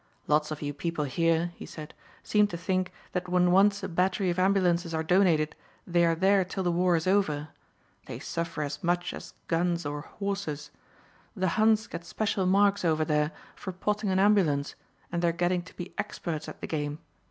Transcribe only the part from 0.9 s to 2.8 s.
here," he said, "seem to